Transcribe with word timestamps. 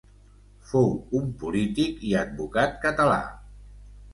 Fou 0.69 0.87
un 1.19 1.27
polític 1.43 2.01
i 2.13 2.15
advocat 2.23 2.77
català. 2.87 3.21